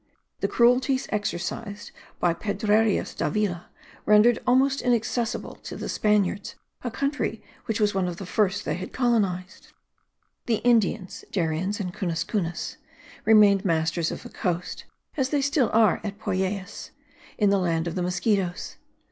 [0.39, 3.69] The cruelties exercised by Pedrarias Davila
[4.07, 8.73] rendered almost inaccessible to the Spaniards a country which was one of the first they
[8.73, 9.67] had colonized.
[10.47, 12.77] The Indians (Dariens and Cunas Cunas)
[13.25, 14.85] remained masters of the coast,
[15.17, 16.89] as they still are at Poyais,
[17.37, 18.77] in the land of the Mosquitos.